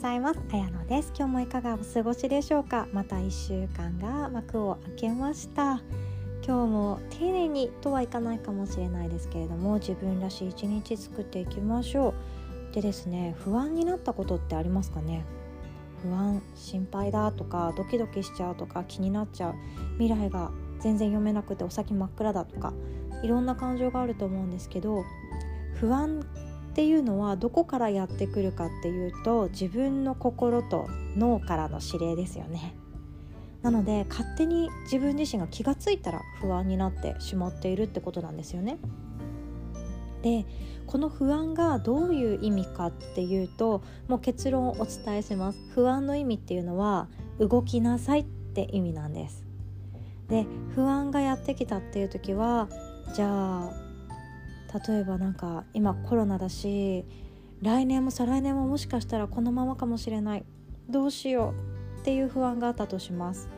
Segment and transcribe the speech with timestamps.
[0.00, 0.40] ざいます。
[0.50, 1.12] あやのです。
[1.14, 2.88] 今日もいかがお過ごしでしょうか？
[2.90, 5.82] また1週間が幕を開けました。
[6.42, 12.14] 今日も丁寧にとはいかないかもしれないですけれども自分らしい一日作っていきましょ
[12.72, 12.74] う。
[12.74, 15.22] でですね不安になったことってありますかね？
[16.02, 19.54] 不安心配だとかドキドキしちゃうとか気になっちゃう。
[19.98, 22.72] 未来が全然読めなくてお先真っ暗だとか
[23.22, 25.04] いろんな感情があると思うんですけど
[25.74, 26.26] 不安
[26.70, 32.76] っていうのはどこからやってくるかっていうと自分の心と脳からの指令ですよね。
[33.62, 38.78] なので勝手に自分自身が気が付いたら不安になってしまっているってことなんですよね。
[40.22, 40.46] で
[40.86, 45.58] この不安がどういう意味かっていうともう結論をお伝えします。
[45.74, 47.08] 不安の意味っていうのは
[47.40, 49.44] 動きなさいって意味なんです。
[50.28, 52.68] で不安がやってきたっていう時は
[53.14, 53.89] じゃあ
[54.86, 57.04] 例えばなんか今コロナだし
[57.62, 60.44] 来年も再来年ももしかしたらこのままかもしれない。
[60.88, 61.54] どうしよ
[61.96, 63.48] うっていう不安があったとします。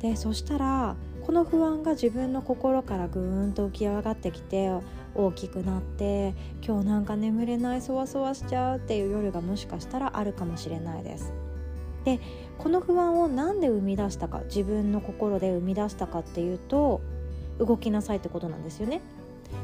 [0.00, 4.70] でそしたらこの不安が自分の心からぐーんと浮き上がってきて
[5.14, 6.34] 大きくなって
[6.66, 11.32] 今日なんか眠れないそわそわしちゃうっていう夜がもしかしたらあるかもしれないです。
[12.04, 12.18] で
[12.58, 17.00] この不安を何で生み出したか自分の心で生み出したかっていうと
[17.58, 19.02] 動きなさいってことなんですよね。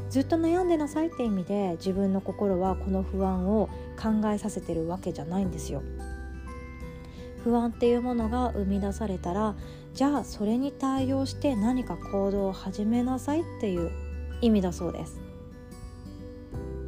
[0.09, 3.69] ずっと悩んでなさいって意味で自分の心はこの不安を
[4.01, 5.81] 考えさせてるわけじゃないんですよ。
[7.43, 9.55] 不安っていうものが生み出されたら
[9.93, 13.91] じゃあそれに対応して何か行動を始めなさいっていう
[14.41, 15.21] 意味だそうです。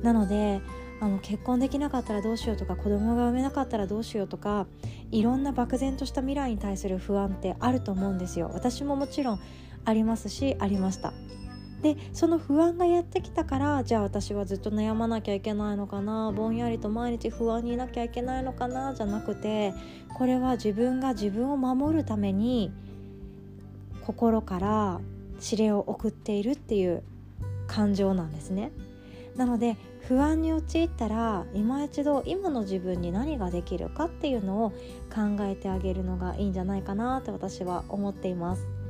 [0.01, 0.61] なので
[1.01, 4.67] あの結婚できなかったらどうしようとか子供が産めなかったらどうしようとか
[5.11, 9.39] いろんな漠然とした未来に対する不安ってあると思うんですよ私ももちろん
[9.83, 11.11] ありますしありました
[11.81, 19.73] でその不安がやってきたからじゃあ私はずっと悩まなきゃいけないのかなぼんやりと毎日不安にいなきゃいけないのかなじゃなくて
[20.13, 22.71] これは自分が自分を守るために
[24.05, 25.01] 心から
[25.43, 27.03] 指令を送っているっていう
[27.67, 28.71] 感情なんですね。
[29.35, 29.77] なので
[30.07, 34.69] 不安に陥ったら今一度今の自分に何ができるかっていうのを
[35.13, 38.80] 考えてあげるのがいいんじゃないかなって私は思っています。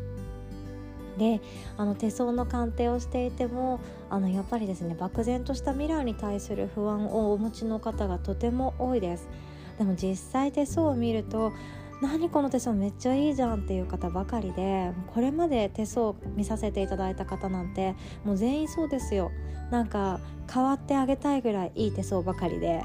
[1.22, 1.40] で
[1.78, 9.30] あの手相の鑑定をしていてもあのやっぱりですね漠然とした未来に対する不安をお持ちの方がとても多いです。
[9.78, 11.54] でも実際手相を見ると
[12.02, 17.96] 何この手相めっちゃいいじゃんっていう方ばかりでこれまで手相見させていただいた方なんて
[18.26, 19.32] もう全員そうですよ
[19.70, 20.20] なんか
[20.52, 22.84] 変わってあげたいぐらいいい手相ばかりで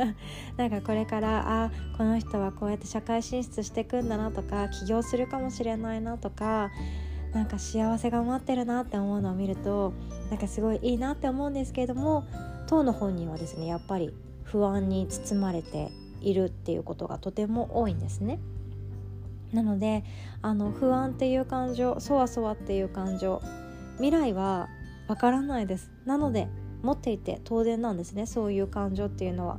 [0.56, 6.70] なんかこれからあこの人はこうやって社会進出していくんだなとか起業するかもしれないなとか
[7.32, 9.92] なんか幸せが待ってるなって思うのを見ると
[10.30, 12.26] なんかすごいいいなって思うんですけれども
[12.66, 15.90] 当の本人はですねやっぱり不安に包まれて
[16.20, 18.38] いるっていうことがとても多いんですね。
[19.52, 20.04] なので
[20.42, 23.40] あの不安っていう感情そわそわっていう感情
[23.94, 24.68] 未来は
[25.06, 25.90] わからないです。
[26.04, 26.48] なので
[26.82, 29.58] 持っていて当然なんですねそういう感情っていうのは。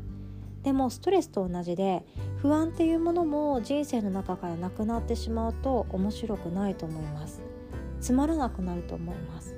[0.63, 2.06] でもストレスと同じで
[2.41, 7.48] 不安っていうものも人生の中からなくなってしまうと面白くないと思います。
[8.01, 9.55] つまらなくなると思います。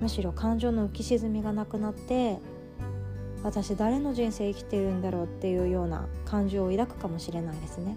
[0.00, 2.40] むしろ感情の浮き沈みがなくなって
[3.44, 7.96] 私誰の人生生きてるんだろうっていうような感情を抱くかもしれないですね。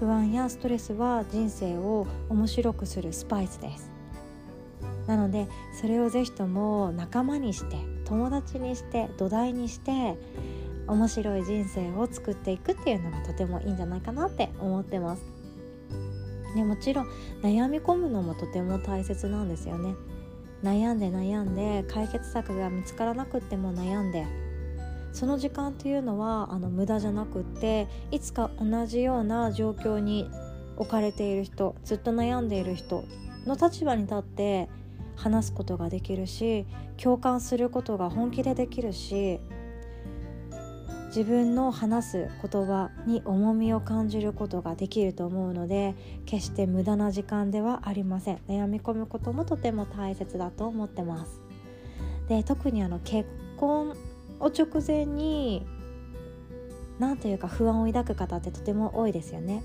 [0.00, 3.90] 不安やストレスは人生を面白くするスパイスです。
[5.06, 5.48] なので
[5.80, 10.16] それをぜひとも仲間にして友達にして土台にして
[10.86, 15.33] 面白い人生を作っていくっていうのがとてもいいんじゃないかなって思ってます。
[16.54, 17.08] ね、もちろん
[17.42, 19.94] 悩み込むのもとても大切なんですよね。
[20.64, 24.26] 悩んで悩んで解決策が見つからなくっても悩んで
[25.12, 30.28] その時間というのはあの無駄じゃなくっていつか同じような状況に
[30.76, 33.04] 置かれている人ずっと悩んでいる人
[33.46, 34.70] の立場に立って
[35.16, 36.66] 話すことができるし
[36.96, 39.38] 共感することが本気でできるし
[41.14, 45.94] 自分の話す言葉に重みを感じることができると思うので
[46.26, 48.38] 決して無駄な時間ではありません。
[48.48, 51.40] 悩み込むこともとても大切だと思ってます。
[52.28, 53.94] で特にあの結婚
[54.40, 55.64] を直前に
[56.98, 59.62] 何というか不安を抱く方ってとても多いですよね。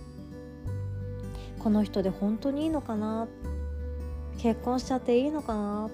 [1.57, 3.28] この人で本当にいいのかな？
[4.38, 5.90] 結婚しちゃっていいのかな？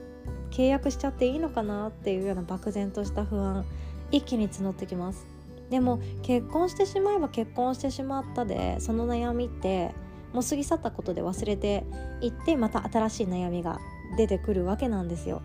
[0.51, 1.87] 契約しちゃっていいのかな？
[1.87, 3.63] っていうような漠然とした不安
[4.11, 5.33] 一気に募ってきます。
[5.69, 9.93] でも結婚してしまえば結婚してしまったでその悩みって
[10.33, 11.83] もう過ぎ去ったことで忘れて
[12.21, 13.79] いってまた新しい悩みが
[14.17, 15.41] 出てくるわけなんですよ。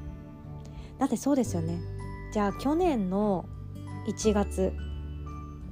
[0.99, 1.81] だってそうですよね。
[2.33, 3.47] じゃあ去年の
[4.07, 4.73] 1月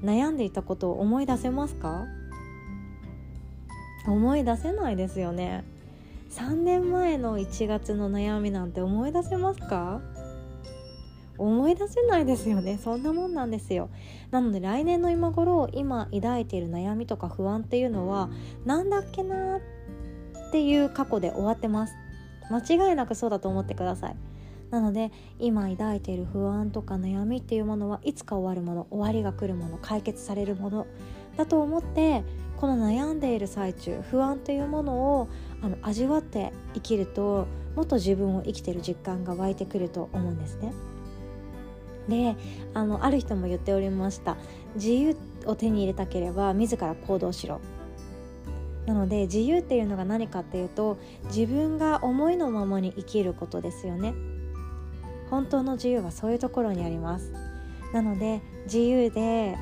[0.03, 2.07] 悩んでいたことを思い出せますか？
[4.07, 5.65] 思い出せないですよね。
[6.31, 10.01] 3年前の1月の悩みなんて思い出せますか？
[11.39, 12.79] 思い出せないですよね。
[12.83, 13.91] そんなもんなんですよ。
[14.31, 18.29] なので来年の今頃今抱いている悩みとか不安っていうのは
[18.65, 19.61] 何だっけなっ
[20.51, 21.95] ていう過去で終わってます。
[22.51, 24.17] 間違いなくそうだと思ってください。
[24.71, 30.87] なので今抱いている不安とか悩みっていうものはいつか終わるもの終わりが来るもの解決されるもの
[31.37, 32.23] だと思って
[32.59, 35.29] この悩んでいる最中不安というものを
[35.63, 37.47] あの味わって生きると
[37.77, 40.73] もっと自分を生きてる実感が湧いてくると思うんですね。
[42.09, 42.37] で
[42.75, 44.37] あのある人も言っておりました。
[44.75, 45.17] 自由
[45.47, 47.61] を手に入れたければ自ら行動しろ。
[48.87, 54.15] なので自由っていうのが何かっていうと自分が思いのままに生きることですよね。
[55.31, 57.33] 本当の自由はそういうところにあります。
[57.93, 59.57] なので自由で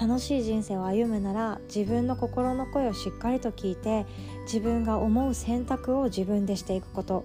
[0.00, 4.06] 楽しい人生を歩むなら自分の心の声をしっかりと聞いて
[4.44, 7.24] 自分が思う選択を自分でしていくこと。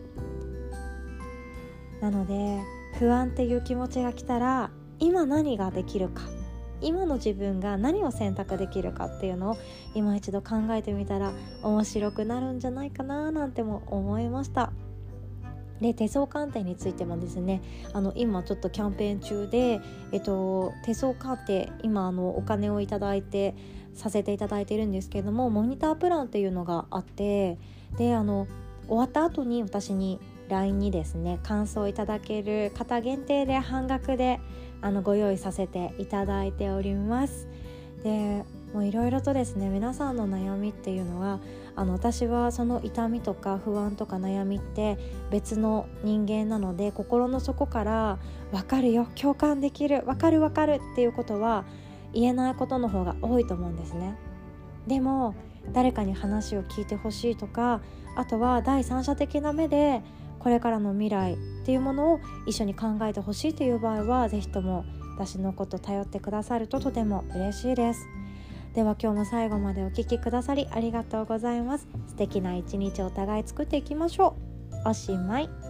[2.02, 2.62] なので
[3.00, 6.24] 不安っていう気持ちが来たら今何ができるか
[6.82, 9.58] 今の自分が何を選択できるかっていうのを
[9.94, 11.32] 今一度考えてみたら
[11.64, 14.72] 面白くなるんじゃないかななんても思いました。
[15.80, 17.62] で手相鑑定についてもですね
[17.94, 19.80] あの今ちょっとキャンペーン中で、
[20.12, 23.54] えっと、手相鑑定今あのお金をいただいて
[23.94, 27.60] させていただいてるんですけれどもモニタープランっていうのがあって
[28.00, 28.48] であの
[28.88, 34.40] 終わった後に私に LINE にですね感想いただける方限定で半額で
[34.82, 37.48] あのご用意させていただいております。
[38.04, 41.40] でもういろいろとですね皆さんの悩みっていうのは
[41.76, 44.98] あの私はその痛みとか不安とか悩みって
[45.32, 48.20] 別の人間なので心の底から
[48.52, 51.66] 分かるよ共感できる分かる分かるっていうことは
[52.14, 54.18] 言えないことの方が多いと思うんですね。
[54.86, 55.34] でも
[55.74, 57.82] 誰かに話を聞いてほしいとか
[58.16, 60.02] あとは第三者的な目で
[60.48, 64.86] これからの未来っていうものを一緒に考えてほしいという場合は是非とも
[65.18, 68.08] 私のこと頼ってくださるととても嬉しいです。
[68.74, 71.90] では今日も最後までお聴きくださりありがとうございます。
[72.08, 74.38] 素敵な一日お互い作っていきましょ
[74.86, 74.90] う。
[74.90, 75.67] おしまい。